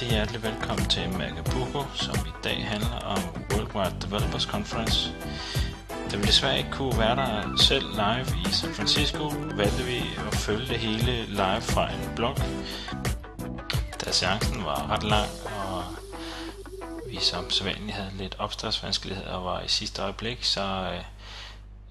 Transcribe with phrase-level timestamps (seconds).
[0.00, 3.18] rigtig hjertelig velkommen til Magabuko, som i dag handler om
[3.52, 5.14] Worldwide Developers Conference.
[6.10, 10.34] Da vi desværre ikke kunne være der selv live i San Francisco, valgte vi at
[10.34, 12.36] følge det hele live fra en blog.
[14.04, 15.84] Da seancen var ret lang, og
[17.10, 21.04] vi som sædvanligt havde lidt opstartsvanskeligheder og var i sidste øjeblik, så øh,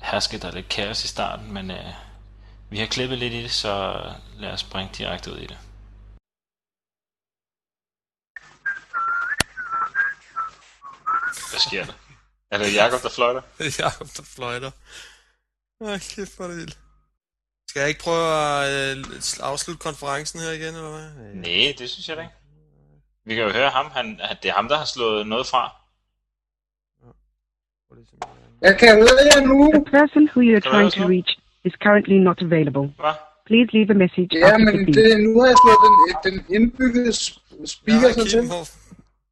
[0.01, 1.93] herskede der lidt kaos i starten, men øh,
[2.69, 4.01] vi har klippet lidt i det, så
[4.37, 5.57] lad os springe direkte ud i det.
[11.51, 11.93] Hvad sker der?
[12.51, 13.41] Er det Jakob der fløjter?
[13.57, 14.71] Det er Jacob, der fløjter.
[15.81, 16.77] Ej, kæft, hvor er det vildt.
[17.69, 19.05] Skal jeg ikke prøve at øh,
[19.39, 21.33] afslutte konferencen her igen, eller hvad?
[21.33, 22.33] Nej, det synes jeg da ikke.
[23.25, 23.85] Vi kan jo høre ham.
[23.91, 25.63] Han, han- det er ham, der har slået noget fra.
[28.61, 29.57] Jeg kan høre jer nu.
[29.73, 31.31] The person who you are trying to reach
[31.67, 32.85] is currently not available.
[33.03, 33.15] Hvad?
[33.49, 34.95] Please leave a message Ja, after men the beep.
[34.95, 35.93] det, nu har jeg slået den,
[36.27, 38.41] den indbyggede sp- speaker Ja, til.
[38.53, 38.63] hvor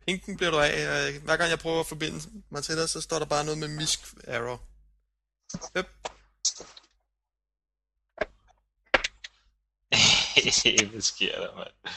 [0.07, 0.75] pinken bliver du af.
[0.89, 2.19] og Hver gang jeg prøver at forbinde
[2.49, 4.61] mig til dig, så står der bare noget med misk error.
[5.77, 5.89] Yep.
[10.91, 11.93] Hvad sker der, mand?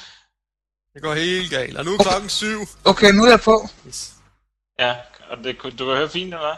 [0.95, 1.77] Det går helt galt.
[1.77, 2.61] Og nu er klokken syv.
[2.85, 3.69] Okay, nu er jeg på.
[3.87, 4.15] Yes.
[4.79, 4.97] Ja,
[5.29, 6.57] og det, du kan høre fint, eller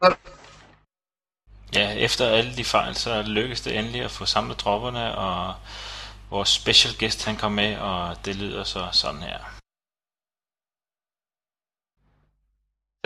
[0.00, 0.16] hvad?
[1.74, 5.54] Ja, efter alle de fejl, så lykkedes det endelig at få samlet tropperne, og
[6.30, 9.57] vores special guest han kom med, og det lyder så sådan her.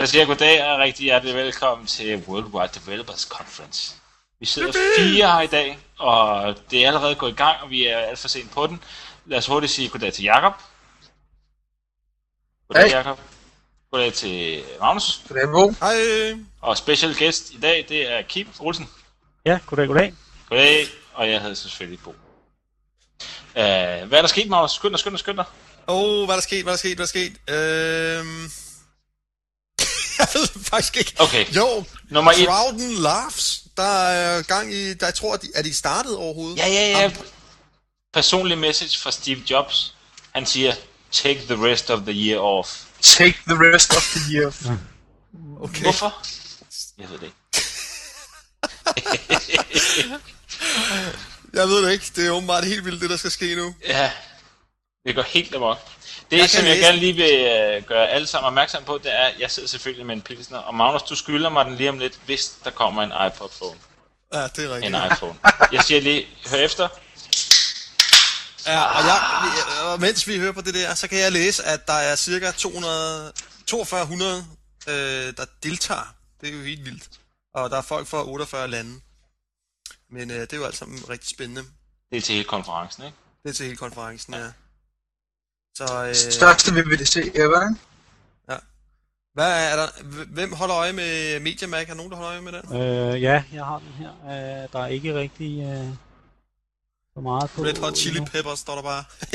[0.03, 3.95] Så siger jeg goddag og rigtig hjertelig velkommen til Worldwide Developers Conference.
[4.39, 7.87] Vi sidder fire her i dag, og det er allerede gået i gang, og vi
[7.87, 8.83] er alt for sent på den.
[9.25, 10.53] Lad os hurtigt sige goddag til Jakob.
[12.67, 12.97] Goddag, Hej.
[12.97, 13.19] Jakob.
[13.91, 15.21] Goddag til Magnus.
[15.29, 15.73] Er på.
[15.79, 16.39] Hej.
[16.61, 18.89] Og special guest i dag, det er Kim Olsen.
[19.45, 20.13] Ja, goddag, goddag.
[20.49, 22.09] Goddag, og jeg hedder selvfølgelig Bo.
[22.09, 22.15] Uh,
[23.55, 24.71] hvad er der sket, Magnus?
[24.71, 25.45] Skynd dig, skynd dig, skynd dig.
[25.87, 28.19] Åh, oh, hvad er der sket, hvad er der sket, hvad er der sket?
[28.19, 28.62] Øhm...
[30.19, 31.13] jeg ved faktisk ikke.
[31.19, 32.47] Okay, Jo, nummer et.
[32.47, 33.59] Crowden Laughs.
[33.77, 34.93] Der er gang i...
[34.93, 36.57] Der, jeg tror, at de, er de startet overhovedet?
[36.57, 37.11] Ja, ja, ja.
[38.13, 39.95] Personlig message fra Steve Jobs.
[40.31, 40.73] Han siger,
[41.11, 42.69] take the rest of the year off.
[43.01, 44.53] Take the rest of the year.
[45.61, 45.81] Okay.
[45.81, 46.23] Hvorfor?
[46.97, 47.37] Jeg ved det ikke.
[51.53, 52.11] Jeg ved det ikke.
[52.15, 53.75] Det er åbenbart helt vildt, det der skal ske nu.
[53.87, 54.11] Ja,
[55.05, 55.77] det går helt amok.
[56.33, 59.13] Det, Jeg som jeg læse gerne lige vil uh, gøre alle sammen opmærksom på, det
[59.13, 60.57] er, at jeg sidder selvfølgelig med en pilsner.
[60.57, 63.79] Og Magnus, du skylder mig den lige om lidt, hvis der kommer en iPod-phone.
[64.33, 64.95] Ja, det er rigtigt.
[64.95, 65.35] En iPhone.
[65.71, 66.87] Jeg siger lige, hør efter.
[68.67, 69.19] Ja, og, jeg,
[69.83, 72.51] og mens vi hører på det der, så kan jeg læse, at der er cirka
[72.51, 73.33] 200,
[73.69, 74.45] 4200,
[74.87, 74.93] øh,
[75.37, 76.15] der deltager.
[76.41, 77.09] Det er jo helt vildt.
[77.55, 78.99] Og der er folk fra 48 lande.
[80.11, 81.63] Men øh, det er jo alt sammen rigtig spændende.
[82.11, 83.17] Det er til hele konferencen, ikke?
[83.43, 84.51] Det er til hele konferencen, ja.
[85.75, 87.79] Så øh, Største VVDC ever, ikke?
[89.33, 91.81] hvad er der, hvem holder øje med MediaMag?
[91.81, 92.81] Er der nogen, der holder øje med den?
[92.81, 94.11] Øh, ja, jeg har den her.
[94.23, 95.87] Øh, der er ikke rigtig øh,
[97.13, 97.61] så meget på.
[97.63, 98.25] Red Hot Chili.
[98.25, 99.03] Peppers står der bare.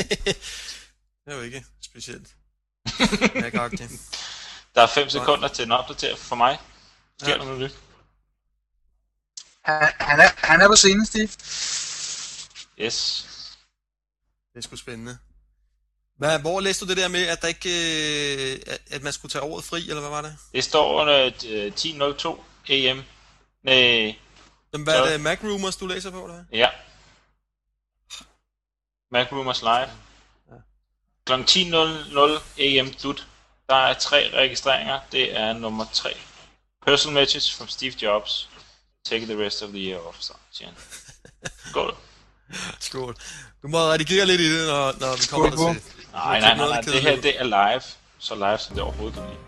[1.25, 2.27] det er jo ikke specielt.
[3.41, 3.91] Mærkagtigt.
[4.75, 6.59] Der er 5 sekunder til en opdatering for mig.
[7.21, 7.37] Sker Ja.
[7.37, 7.75] der noget nyt?
[9.61, 11.29] Han, han, er, han er på scenen, Steve.
[12.85, 13.25] Yes.
[14.53, 15.17] Det er sgu spændende.
[16.19, 17.69] Hvad, hvor læste du det der med, at, der ikke,
[18.53, 18.59] øh,
[18.89, 20.37] at, man skulle tage året fri, eller hvad var det?
[20.53, 21.71] Det står under øh,
[22.67, 23.03] 10.02 AM.
[23.63, 24.15] Nej,
[24.73, 26.59] Jamen, hvad er Så- det Mac Rumors, du læser på, eller hvad?
[26.59, 26.69] ja.
[29.11, 29.89] Mac Rumors Live.
[31.25, 31.33] Kl.
[31.33, 33.27] 10.00 AM dut.
[33.69, 34.99] Der er tre registreringer.
[35.11, 36.09] Det er nummer 3.
[36.85, 38.49] Personal message from Steve Jobs.
[39.05, 40.75] Take the rest of the year off, så siger han.
[41.69, 41.95] Skål.
[42.79, 43.15] Skål.
[43.61, 45.81] Du må redigere lidt i det, når, når vi kommer Skål, der til.
[46.13, 46.81] Nej, nej, nej, nej.
[46.81, 47.81] Det her det er live.
[48.19, 49.39] Så live, som det overhovedet kan blive.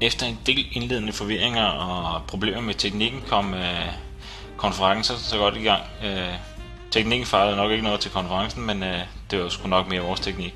[0.00, 3.86] Efter en del indledende forvirringer og problemer med teknikken, kom øh,
[4.56, 5.82] konferencen så godt i gang.
[6.04, 6.34] Øh,
[6.90, 8.98] teknikken fejlede nok ikke noget til konferencen, men øh,
[9.30, 10.54] det var sgu nok mere vores teknik.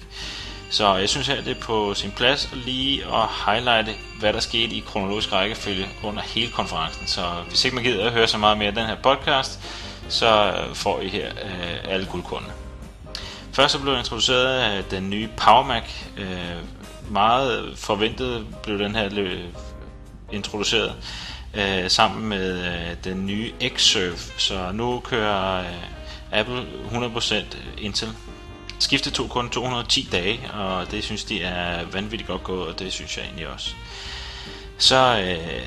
[0.71, 4.41] Så jeg synes her, det er på sin plads at lige at highlighte, hvad der
[4.41, 7.07] skete i kronologisk rækkefølge under hele konferencen.
[7.07, 9.61] Så hvis ikke man gider at høre så meget mere af den her podcast,
[10.09, 12.53] så får I her øh, alle guldkornene.
[13.53, 15.83] Først så blev introduceret den nye Power Mac.
[16.19, 16.57] Øh,
[17.11, 19.09] meget forventet blev den her
[20.33, 20.95] introduceret
[21.55, 24.17] øh, sammen med øh, den nye Xserve.
[24.39, 27.35] Så nu kører øh, Apple 100%
[27.79, 28.09] Intel.
[28.79, 32.93] Skiftet tog kun 210 dage, og det synes de er vanvittigt godt gået, og det
[32.93, 33.75] synes jeg egentlig også.
[34.79, 35.63] Så øh,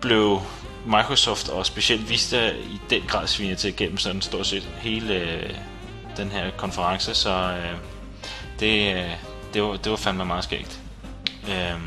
[0.00, 0.40] blev
[0.86, 5.50] Microsoft og specielt Vista i den grad svinet til gennem sådan stort set hele øh,
[6.16, 7.76] den her konference, så øh,
[8.60, 9.10] Det, øh,
[9.54, 10.80] det, var, det var fandme meget skægt.
[11.48, 11.80] Øh,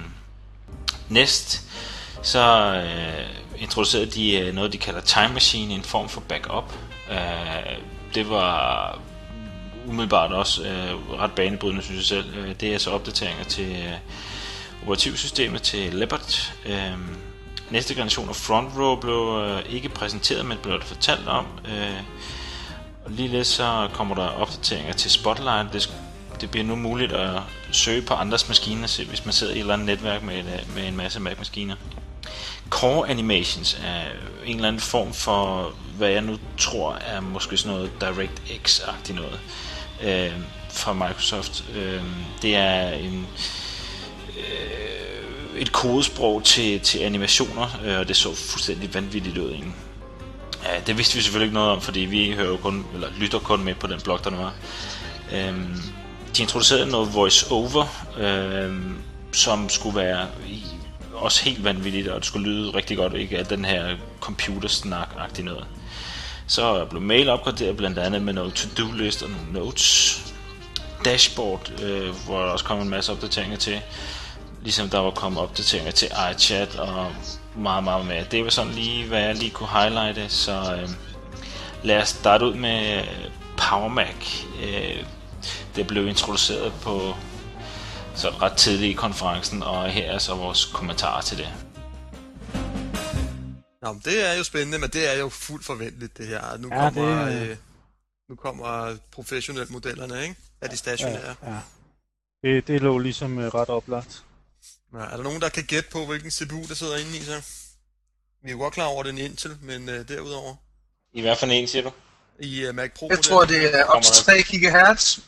[1.09, 1.61] næst,
[2.21, 6.73] så øh, introducerede de øh, noget, de kalder Time Machine, en form for backup.
[7.11, 7.77] Øh,
[8.15, 8.99] det var
[9.87, 12.37] umiddelbart også øh, ret banebrydende, synes jeg selv.
[12.37, 13.93] Øh, det er så opdateringer til øh,
[14.81, 16.53] operativsystemet til Leopard.
[16.65, 16.93] Øh,
[17.69, 21.45] næste generation af Front Row blev øh, ikke præsenteret, men blev fortalt om.
[21.65, 22.01] Øh,
[23.09, 25.73] og ligeledes så kommer der opdateringer til Spotlight.
[25.73, 25.94] Det,
[26.41, 27.41] det bliver nu muligt at
[27.71, 30.75] søge på andres maskiner, hvis man sidder i et eller andet netværk med, et, øh,
[30.75, 31.75] med en masse Mac-maskiner.
[32.69, 34.01] Core Animations er
[34.45, 39.39] en eller anden form for, hvad jeg nu tror er måske sådan noget DirectX-agtigt noget
[40.03, 40.33] øh,
[40.69, 41.63] fra Microsoft.
[41.75, 42.03] Øh,
[42.41, 43.27] det er en,
[44.38, 49.75] øh, et kodesprog til, til animationer, øh, og det så fuldstændig vanvittigt ud egentlig.
[50.63, 53.39] Ja, det vidste vi selvfølgelig ikke noget om, fordi vi hører jo kun, eller lytter
[53.39, 54.51] kun med på den blog, der nu er.
[55.31, 55.81] Øhm,
[56.38, 58.97] de introducerede noget voice-over, øhm,
[59.31, 60.63] som skulle være i,
[61.13, 65.65] også helt vanvittigt, og det skulle lyde rigtig godt, ikke af den her computersnak-agtig noget.
[66.47, 70.21] Så blev mail opgraderet blandt andet med noget to-do-list og nogle notes.
[71.06, 73.81] Dashboard, øh, hvor der også kom en masse opdateringer til.
[74.63, 77.11] Ligesom der var kommet opdateringer til iChat og
[77.59, 78.23] meget, meget mere.
[78.31, 80.89] Det var sådan lige, hvad jeg lige kunne highlighte, så øh,
[81.83, 83.03] lad os starte ud med
[83.57, 84.44] Power Mac.
[84.63, 85.06] Øh,
[85.75, 87.13] det blev introduceret på
[88.15, 91.47] så ret tidligt i konferencen, og her er så vores kommentarer til det.
[93.81, 96.57] Nå, men det er jo spændende, men det er jo fuldt forventeligt, det her.
[96.57, 97.57] Nu Ja, kommer, det- øh,
[98.29, 100.35] nu kommer professionelle modellerne, ikke?
[100.61, 101.35] Af de stationære.
[101.44, 101.59] Ja, ja.
[102.44, 104.23] Det, det lå ligesom øh, ret oplagt.
[104.94, 107.41] Ja, er der nogen, der kan gætte på, hvilken CPU, der sidder inde i så?
[108.44, 110.56] Vi er jo godt klar over, at det er en Intel, men øh, derudover
[111.13, 111.91] I hvert fald en, siger du?
[112.39, 115.19] i uh, Mac Pro Jeg tror, det er op til 3 GHz.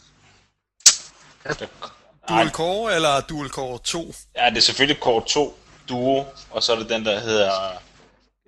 [2.29, 4.13] Dual Core eller Dual Core 2?
[4.35, 5.57] Ja, det er selvfølgelig Core 2
[5.89, 7.71] Duo, og så er det den, der hedder,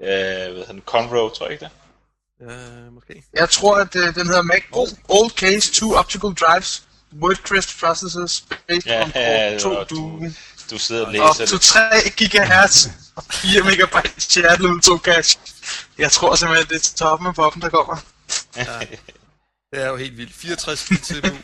[0.01, 1.71] øh, hvad hedder den, Conroe, tror jeg ikke det?
[2.49, 3.23] Ja, måske.
[3.33, 6.83] Jeg tror, at øh, den hedder Mac Pro Old Case 2 Optical Drives
[7.21, 10.29] Wordcrest Processors based Ja, on Core 2 og du, Duo.
[10.73, 11.61] Du sidder og Op læser til det.
[11.61, 15.39] 3 GHz og 4 MB chat level 2 cache.
[15.97, 17.97] Jeg tror simpelthen, det er til toppen af poppen, der kommer.
[19.71, 20.33] Det er jo helt vildt.
[20.33, 21.35] 64 bit CPU.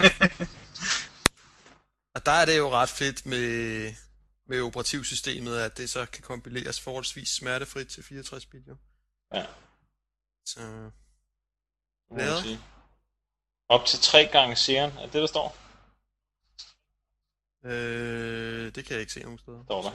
[2.16, 3.94] Og der er det jo ret fedt med,
[4.48, 8.68] med operativsystemet, at det så kan kompileres forholdsvis smertefrit til 64 bit.
[8.68, 8.76] Jo.
[9.34, 9.46] Ja.
[10.46, 10.60] Så
[12.12, 12.58] Hvad?
[13.70, 15.58] Op til 3 gange serien, er det, der står?
[17.66, 19.64] Øh, det kan jeg ikke se nogen steder.
[19.64, 19.92] Står der.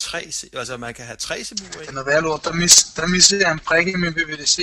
[0.00, 1.86] Tre, C- altså man kan have tre CPU'er i.
[1.86, 2.44] Den er værd lort.
[2.44, 4.56] Der, mis, der misser jeg en prik i min VVDC.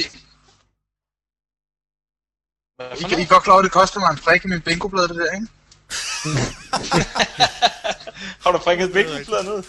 [2.75, 4.61] Hvad I, kan, I godt klar over, at det koster mig en prik i min
[4.61, 5.47] bingoblad, det der, ikke?
[8.43, 9.63] Har du prikket vinkelpladen ud?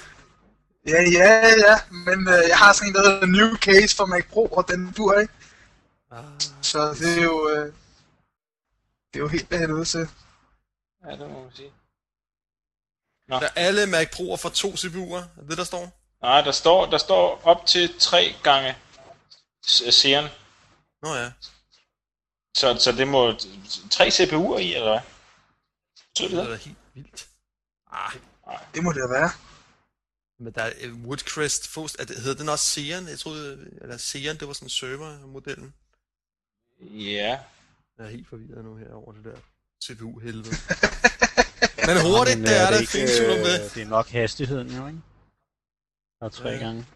[0.86, 4.24] Ja, ja, ja, men øh, jeg har sådan en, der hedder New Case for Mac
[4.30, 5.32] Pro, og den dur ikke.
[6.10, 6.24] Ah,
[6.62, 7.72] Så det er jo, øh,
[9.14, 10.08] det er jo helt helvede til.
[11.04, 11.72] Ja, det må man sige.
[13.28, 16.00] der er alle Mac Pro'er for to CPU'er, er det der står?
[16.22, 18.76] Nej, der står, der står op til 3 gange
[19.62, 20.24] serien.
[21.02, 21.32] Nå ja.
[22.56, 23.32] Så, så det må...
[23.90, 25.00] Tre CPU'er i, eller hvad?
[26.16, 26.50] Så Det det er der?
[26.50, 27.28] da helt vildt.
[27.92, 28.12] Ah,
[28.74, 29.30] Det må det da være.
[30.38, 33.08] men der er øh, Woodcrest, Fost, er det, hedder den også Xeon?
[33.08, 35.74] Jeg troede, eller Xeon, det var sådan servermodellen.
[36.80, 37.40] Ja.
[37.98, 39.36] Jeg er helt forvirret nu her over det der
[39.84, 40.50] CPU-helvede.
[41.88, 43.74] Men hurtigt, Men, det øh, er der ikke, fint om øh, det.
[43.74, 44.98] Det er nok hastigheden jo, ikke?
[46.20, 46.56] Der er tre Ja.
[46.58, 46.86] gange.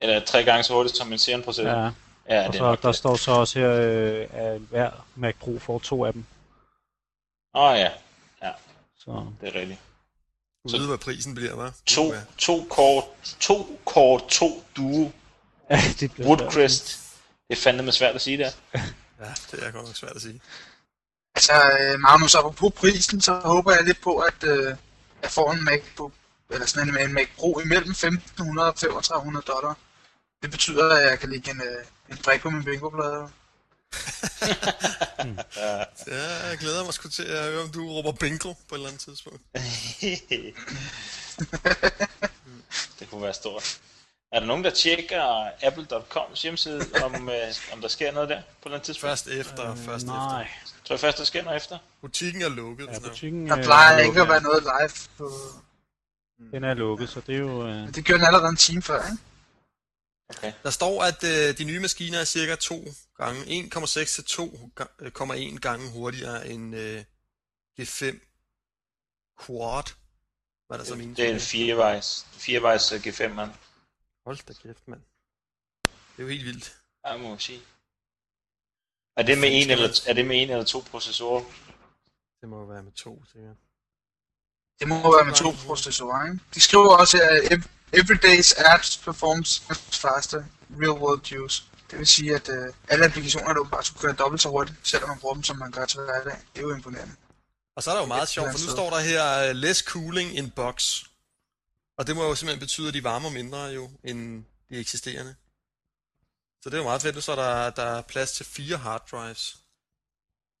[0.00, 1.70] Eller tre gange så hurtigt som en serien processor.
[1.70, 1.90] Ja,
[2.28, 2.96] ja og det er så, nok der det.
[2.96, 6.24] står så også her, øh, at hver Mac Pro får to af dem.
[7.54, 7.90] Åh oh, ja,
[8.98, 9.80] Så det er rigtigt.
[10.72, 11.82] Du ved, hvad prisen bliver, hva'?
[11.86, 12.20] To, Ja.
[12.38, 13.02] to core,
[13.40, 15.10] to core, to duo,
[15.70, 16.98] ja, det bliver Woodcrest.
[17.48, 18.50] Det er fandme svært at sige der.
[19.20, 20.40] ja, det er godt nok svært at sige.
[21.34, 24.76] Altså, øh, Magnus, apropos prisen, så håber jeg lidt på, at øh,
[25.22, 26.12] jeg får en Mac Pro,
[26.50, 29.78] eller sådan en, en Mac Pro imellem 1500 og 3500 dollar.
[30.42, 33.28] Det betyder, at jeg kan lægge en, øh, en brik på min bingoplade.
[36.06, 38.88] Ja, jeg glæder mig sgu til at høre, om du råber bingo på et eller
[38.88, 39.42] andet tidspunkt.
[42.98, 43.80] det kunne være stort.
[44.36, 48.68] Er der nogen, der tjekker apple.coms hjemmeside, om, øh, om der sker noget der på
[48.68, 49.10] andet tidspunkt?
[49.10, 50.42] Først efter, Øh, først nej.
[50.42, 50.74] efter.
[50.84, 51.78] Tror jeg først, der sker noget efter?
[52.00, 52.86] Butikken er lukket.
[52.86, 55.30] Ja, butikken Der øh, plejer er ikke at være noget live på...
[56.52, 57.66] Den er lukket, så det er jo...
[57.68, 59.22] Øh, Men det gjorde den allerede en time før, ikke?
[60.28, 60.52] Okay.
[60.62, 62.84] Der står, at øh, de nye maskiner er cirka 2
[63.16, 63.40] gange,
[63.74, 64.24] 1,6 til
[65.52, 67.04] 2,1 gange hurtigere end øh,
[67.80, 68.04] G5
[69.46, 69.82] Quad.
[70.66, 71.16] Hvad er der så menes?
[71.16, 73.50] Det er en firevejs, firevejs øh, G5, mand.
[74.26, 75.00] Hold da kæft, mand.
[75.84, 76.76] Det er jo helt vildt.
[77.04, 77.60] Jeg må sige.
[79.16, 81.44] Er det med en eller, er det med en eller to processorer?
[82.40, 83.56] Det må jo være med to, sikkert.
[84.80, 86.38] Det må være med to processorer, ikke?
[86.54, 89.60] De skriver også, at ev- everyday's apps performs
[90.02, 90.44] faster
[90.80, 91.64] real world use.
[91.90, 95.08] Det vil sige, at øh, alle applikationer, der bare skulle køre dobbelt så hurtigt, selvom
[95.08, 96.38] man bruger dem, som man gør til hverdag.
[96.52, 97.14] Det er jo imponerende.
[97.76, 100.36] Og så er der jo meget sjovt, for nu står der her uh, less cooling
[100.36, 101.04] in box.
[101.98, 105.36] Og det må jo simpelthen betyde, at de varmer mindre jo, end de eksisterende.
[106.62, 109.08] Så det er jo meget fedt, så er der, der er plads til fire hard
[109.10, 109.58] drives.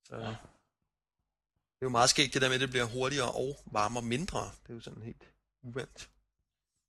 [0.04, 4.00] Så det er jo meget skægt det der med, at det bliver hurtigere og varmer
[4.00, 4.52] mindre.
[4.62, 5.24] Det er jo sådan helt
[5.62, 6.10] uvandt.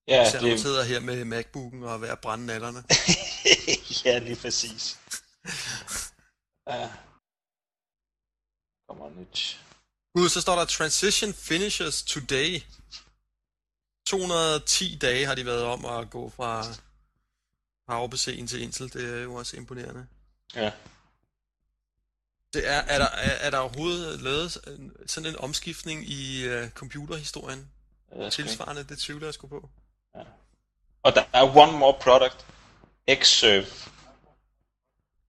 [0.08, 2.84] Ja, Især når man det, sidder her med MacBooken og er ved at brænde nallerne.
[4.06, 5.00] ja, lige præcis.
[6.68, 6.94] Ja.
[8.88, 9.62] Kommer nyt.
[10.16, 12.62] Gud, så står der Transition finishes today.
[14.12, 16.64] 210 dage har de været om at gå fra
[17.92, 18.94] PowerPC'en til Intel.
[18.94, 20.08] Det er jo også imponerende.
[20.56, 20.72] Ja.
[22.54, 24.52] Det er, er, der, er, er der overhovedet lavet
[25.08, 27.72] sådan en omskiftning i uh, computerhistorien?
[28.16, 28.30] Ikke.
[28.30, 29.70] Tilsvarende, det tvivler jeg sgu på.
[31.04, 32.46] Og der er one more product.
[33.24, 33.66] Xserve.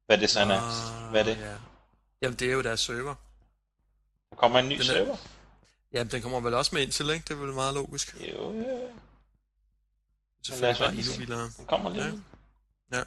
[0.06, 1.10] Hvad er det så, han er?
[1.10, 1.32] Hvad er det?
[1.32, 1.56] Ah, Ja.
[2.22, 3.14] Jamen, det er jo deres server.
[4.30, 5.16] Der kommer en ny Den er- server.
[5.92, 7.24] Jamen, den kommer vel også med Intel, ikke?
[7.24, 8.14] Det er vel meget logisk.
[8.20, 8.90] Jo, jo.
[10.42, 11.50] Selvfølgelig bare vente endnu vildere.
[11.56, 12.04] Den kommer lige.
[12.92, 12.96] Ja.
[12.98, 13.02] Ja.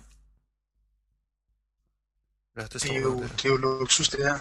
[2.58, 3.02] Ja, det Det står er der.
[3.02, 3.28] jo, der.
[3.28, 4.40] det er jo luksus, det her.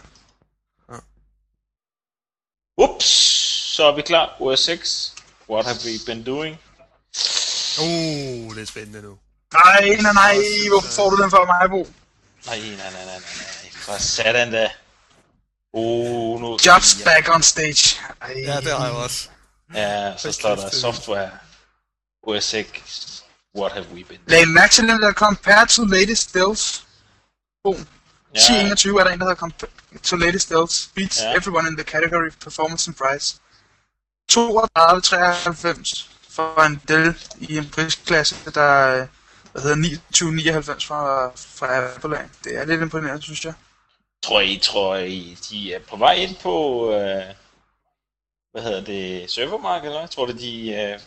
[2.76, 3.04] Ups,
[3.76, 4.36] så er vi klar.
[4.40, 5.14] OS 6.
[5.50, 6.56] What have we been doing?
[7.80, 9.18] Uh, det er spændende nu.
[9.52, 10.34] Nej, nej, nej,
[10.70, 11.82] hvorfor får du den for mig, Bo?
[12.46, 13.70] Nej, nej, nej, nej, nej, nej.
[13.72, 14.70] For satan da.
[15.72, 16.58] Oh, nu...
[16.66, 18.00] Jobs back on stage.
[18.20, 18.34] Ej.
[18.36, 19.28] Ja, det har jeg også.
[19.74, 21.30] Ja, så står der er software.
[22.22, 23.24] OS 6.
[23.58, 26.86] What have we been Lag mærke til den der compared to latest builds.
[27.64, 27.86] Boom.
[28.34, 29.66] Ja, 1021 er der en, der hedder
[30.02, 30.90] to latest builds.
[30.94, 31.34] Beats Ja.
[31.36, 33.36] everyone in the category performance and price.
[34.32, 39.06] 32,93 for en Dell i en prisklasse, der øh,
[39.52, 42.18] hvad hedder 2999 fra, fra Apple.
[42.44, 43.54] Det er lidt imponerende, synes jeg.
[44.22, 47.34] Tror I, tror I, de er på vej ind på, øh,
[48.52, 50.06] hvad hedder det, servermarkedet, eller?
[50.06, 51.00] Tror du, de øh,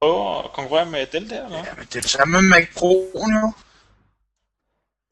[0.00, 1.58] prøver at konkurrere med Dell der, eller?
[1.58, 3.52] Ja, men det er det samme med Mac Pro'en jo.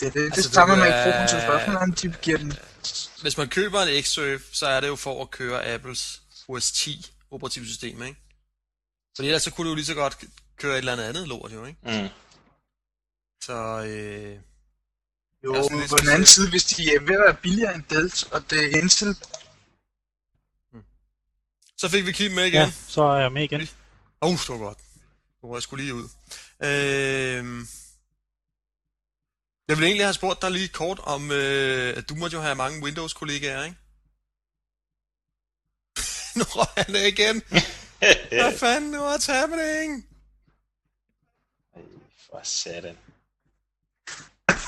[0.00, 2.52] Det er det, Altså, det samme med Mac Pro'en, så spørgsmålet om de giver den...
[3.22, 7.06] Hvis man køber en Xserve, så er det jo for at køre Apples OS 10
[7.30, 8.20] operativsystem, ikke?
[9.16, 10.24] Fordi ellers så kunne du jo lige så godt
[10.56, 11.78] køre et eller andet andet lort, jo, ikke?
[11.82, 12.08] Mm.
[13.42, 14.38] Så, øh,
[15.46, 17.82] Jo, men lidt på den anden side, hvis de er ved at være billigere end
[17.90, 19.16] Dell, og det er Intel,
[21.78, 22.54] så fik vi Kim med igen.
[22.54, 23.68] Ja, så er jeg med igen.
[24.22, 24.78] Åh, uh, det var godt.
[25.42, 26.08] Nu var jeg skulle lige ud.
[26.62, 27.44] Øh,
[29.68, 32.54] jeg ville egentlig have spurgt dig lige kort om, øh, at du måtte jo have
[32.54, 33.76] mange Windows-kollegaer, ikke?
[36.36, 37.42] nu røg han det igen.
[38.40, 40.06] Hvad fanden, what's happening?
[42.30, 42.98] For satan.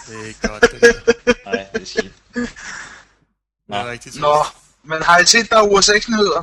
[0.08, 1.44] Det er ikke godt, det der.
[1.44, 2.12] Nej, det er skidt.
[2.34, 2.42] Det
[3.68, 3.90] er Nå.
[3.90, 4.20] rigtig trist.
[4.20, 4.44] Nå,
[4.82, 6.42] men har I set, der er UR 6 nyheder?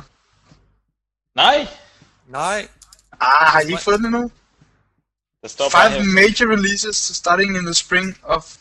[1.34, 1.68] Nej,
[2.28, 2.68] Nej,
[3.20, 4.30] Ah, har I ikke fået den endnu?
[5.42, 6.04] der står Five her.
[6.04, 8.56] major releases starting in the spring of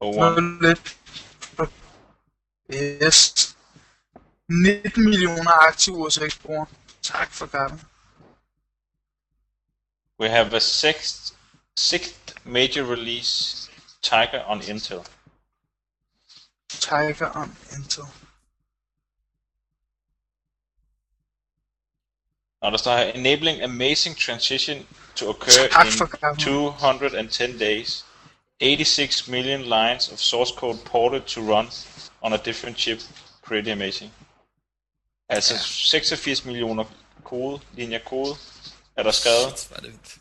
[0.00, 0.96] Oh, lidt.
[2.74, 3.56] Yes.
[4.48, 6.66] 19 millioner aktive 6 brugere.
[7.02, 7.80] Tak for gaven.
[10.20, 11.32] We have a sixth,
[11.78, 13.69] sixth major release,
[14.02, 15.06] Tiger on Intel.
[16.68, 18.06] Tiger on Intel.
[22.62, 28.04] Now, der står her, enabling amazing transition to occur Tak in 210 days.
[28.60, 31.66] 86 million lines of source code ported to run
[32.22, 33.00] on a different chip.
[33.42, 34.12] Pretty amazing.
[35.28, 36.84] Altså 86 millioner
[37.24, 38.36] kode, linjer kode,
[38.96, 40.20] er der skrevet Shit,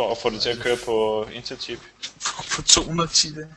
[0.00, 1.80] for at få det til at køre på Intel chip.
[2.56, 3.48] På 210 dage.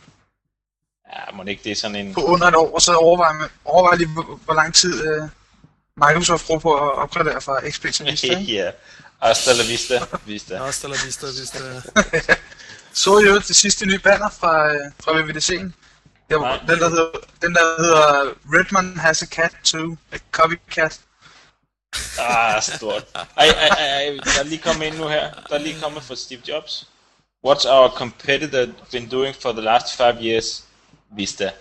[1.14, 2.14] Ja, må det ikke det er sådan en...
[2.14, 5.24] På under et år, og så overvej, man, overvej lige, hvor, hvor lang tid øh,
[5.96, 8.40] Microsoft bruger på at opgradere fra XP til Vista.
[8.58, 8.72] ja.
[9.22, 10.58] Hasta la vista, vista.
[10.66, 11.60] Hasta la vista, vista.
[12.94, 15.72] Så jo det sidste nye banner fra, øh, fra VVDC'en?
[16.30, 21.00] Den, der hedder, den der hedder Redmond has a cat too, a copycat.
[22.20, 23.06] Ah, stort.
[23.16, 25.34] Ej, ej, ej, der er lige kommet ind nu her.
[25.50, 26.88] Der er lige kommet fra Steve Jobs.
[27.48, 30.64] What's our competitor been doing for the last five years?
[31.16, 31.52] Vista.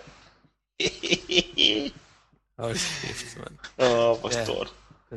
[2.59, 3.57] Hold kæft, mand.
[3.77, 4.73] Åh, oh, hvor stort.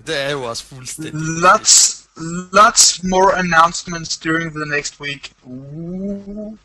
[0.07, 1.13] Det er jo også fuldstændig.
[1.15, 2.05] Lots,
[2.53, 5.33] lots more announcements during the next week.
[5.43, 6.59] Uh.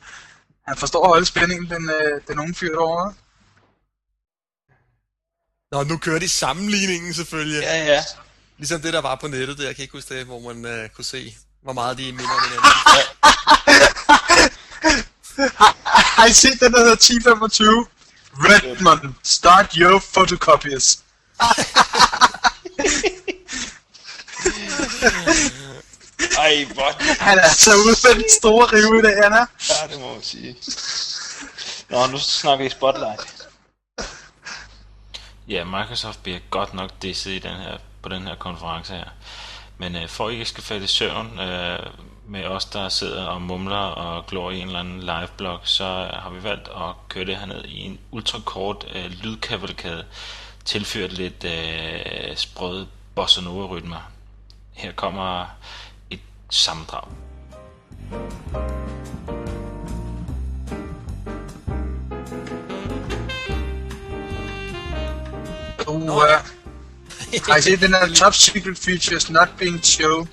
[0.67, 3.13] Han forstår at holde spændingen, den, øh, den unge fyr derovre.
[5.71, 7.61] Nå, nu kører de sammenligningen selvfølgelig.
[7.61, 8.03] Ja, ja.
[8.57, 10.89] Ligesom det, der var på nettet der, jeg kan ikke huske det, hvor man uh,
[10.95, 12.71] kunne se, hvor meget de minder om hinanden.
[16.17, 17.85] Har I set den, der hedder 1025?
[18.33, 21.03] Redmond, start your photocopiers.
[26.37, 27.23] Ej, hvor...
[27.23, 29.45] Han er altså ude for den store rive i dag, han er.
[29.69, 30.55] Ja, det må man sige.
[31.89, 33.47] Nå, nu snakker vi Spotlight.
[35.47, 39.05] Ja, Microsoft bliver godt nok disset i den her, på den her konference her.
[39.77, 41.79] Men øh, for at I ikke skal falde i søvn øh,
[42.27, 46.29] med os, der sidder og mumler og glor i en eller anden live-blog, så har
[46.29, 50.05] vi valgt at køre det herned i en ultrakort øh, lydkavalkade,
[50.65, 54.11] tilført lidt øh, sprøde bossa nova-rytmer.
[54.73, 55.45] Her kommer
[56.09, 57.07] et sammendrag.
[65.87, 66.56] Uh,
[67.57, 70.29] I set den her top secret features not being shown?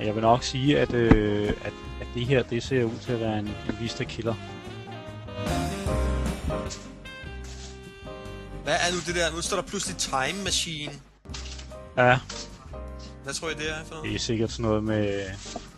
[0.00, 3.20] Jeg vil nok sige, at, øh, at, at det her det ser ud til at
[3.20, 4.34] være en, en Vista killer.
[8.64, 9.32] Hvad er nu det der?
[9.34, 10.92] Nu står der pludselig Time Machine.
[11.96, 12.18] Ja,
[13.24, 14.08] Hvad tror I, det er for noget?
[14.08, 15.24] det er sikkert sådan noget med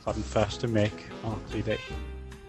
[0.05, 0.91] fra den første Mac
[1.23, 1.79] og til i dag.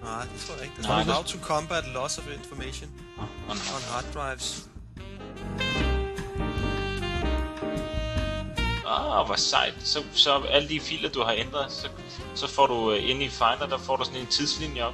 [0.10, 0.75] Nej, det tror jeg ikke.
[0.78, 3.58] Det Nej, tror det- How to combat loss of information Og on
[3.92, 4.63] hard drives.
[8.88, 9.74] Ah, hvor sejt.
[9.84, 11.88] Så, så alle de filer, du har ændret, så,
[12.36, 14.93] så får du uh, inde i Finder, der får du sådan en tidslinje op.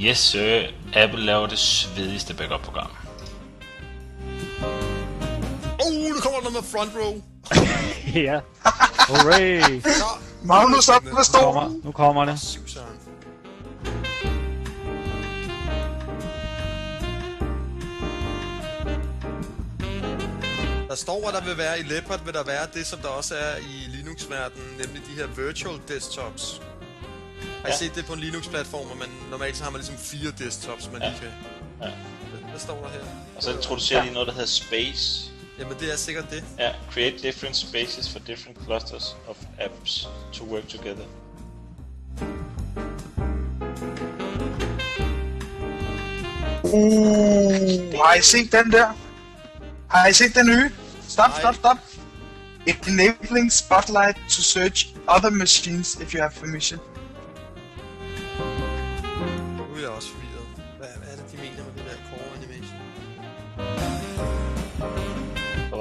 [0.00, 0.62] Yes, sir.
[0.94, 2.90] Apple laver det svedigste backup-program.
[5.84, 7.22] Oh, nu kommer der noget med front row.
[8.28, 8.40] ja,
[9.08, 9.82] hooray!
[10.44, 11.44] Magnus op med Nu stolen.
[11.54, 12.40] kommer, nu kommer det.
[20.92, 23.34] Der står, at der vil være i Leopard, vil der være det, som der også
[23.34, 26.60] er i Linux-verdenen, nemlig de her virtual desktops.
[27.60, 27.76] Har I Ja.
[27.76, 31.02] set det på en Linux-platform, og man, normalt så har man ligesom fire desktops, man
[31.02, 31.08] Ja.
[31.08, 31.28] lige kan...
[31.82, 31.90] Ja.
[32.50, 33.00] Hvad står der her?
[33.36, 35.30] Og så introducerer de noget, der hedder Space.
[35.58, 36.44] Jamen, det er sikkert det.
[36.58, 41.04] Ja, create different spaces for different clusters of apps to work together.
[46.64, 47.52] Uh,
[48.04, 48.86] har I set den der?
[49.90, 50.70] Har I set den nye?
[51.14, 51.40] Stop, Nej.
[51.40, 51.78] stop, stop.
[52.88, 56.78] Enabling Spotlight to search other machines if you have permission.
[59.58, 60.46] Nu er jeg også forvirret.
[60.78, 62.76] Hvad, hvad er det, de mener med det der core animation?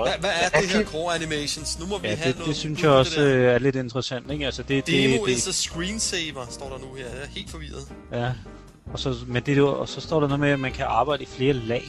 [0.04, 0.30] Hvad, hvad?
[0.54, 1.80] er det her core animations?
[1.80, 3.38] Nu må vi Ja, have det, noget det synes jeg også det der.
[3.50, 4.46] øh, er lidt interessant, ikke?
[4.46, 7.06] Altså, det, Demo det, is det, a screensaver, står der nu her.
[7.06, 7.88] Jeg er helt forvirret.
[8.12, 8.32] ja.
[8.94, 11.26] Og så, men det, og så står der noget med, at man kan arbejde i
[11.26, 11.84] flere lag.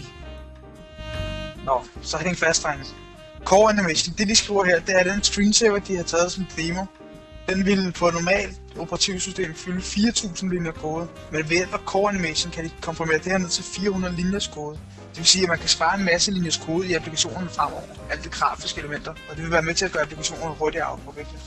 [1.65, 2.85] Nå, så hæng fast, drenge.
[3.45, 6.85] Core Animation, det de skriver her, det er den screensaver, de har taget som demo.
[7.49, 12.09] Den ville på et normalt operativsystem fylde 4.000 linjer kode, men ved hjælp af Core
[12.13, 14.79] Animation kan de komprimere det her ned til 400 linjers kode.
[15.11, 18.25] Det vil sige, at man kan spare en masse linjers kode i applikationen fremover, alle
[18.25, 21.41] de grafiske elementer, og det vil være med til at gøre applikationen hurtigere afviklet.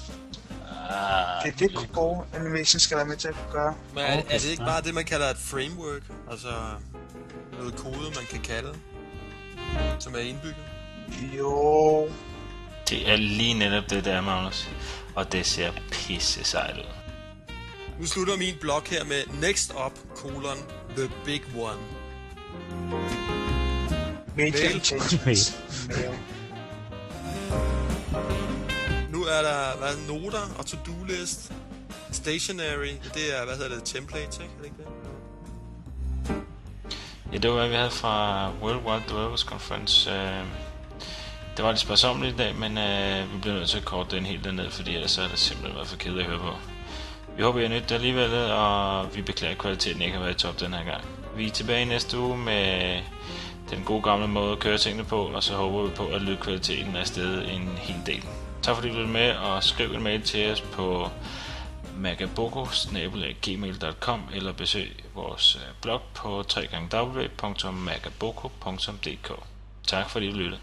[0.90, 3.76] Ah, Det er det, Core Animation skal være med til at gøre.
[3.94, 6.02] Men er, er det ikke bare det, man kalder et framework?
[6.32, 6.50] Altså
[7.60, 8.74] noget kode, man kan kalde,
[10.00, 10.56] som er indbygget?
[11.38, 12.10] Jo,
[12.90, 14.70] det er lige netop det der, Magnus.
[15.16, 16.84] Og det ser pisse sejt ud.
[18.00, 20.58] Nu slutter min blog her med Next Up, colon,
[20.98, 21.80] The Big One.
[24.38, 24.82] major Mail.
[24.84, 25.26] changes.
[25.26, 25.38] Mail.
[29.12, 31.52] Nu er der hvad, er det, noter og to-do list.
[32.12, 34.52] Stationary, det er, hvad hedder det, templates, ikke?
[34.58, 34.86] Er det ikke det?
[37.34, 40.12] Ja, det var hvad vi havde fra World Wide Developers Conference.
[40.12, 40.44] Øh,
[41.58, 44.26] det var lidt spørgsmålet i dag, men øh, vi bliver nødt til at korte den
[44.26, 46.54] helt ned, fordi ellers er det simpelthen været for kedeligt at høre på.
[47.38, 50.36] Vi håber, I har nydt det alligevel, og vi beklager, at kvaliteten ikke har været
[50.36, 51.04] i top den her gang.
[51.36, 53.00] Vi er tilbage næste uge med
[53.70, 56.96] den gode gamle måde at køre tingene på, og så håber vi på, at lydkvaliteten
[56.96, 58.24] er stedet en hel del.
[58.62, 61.10] Tak fordi du lyttede med, og skriv en mail til os på
[61.98, 69.32] magaboko.gmail.com eller besøg vores øh, blog på www.magaboko.dk
[69.88, 70.60] Tak fordi du lyttede.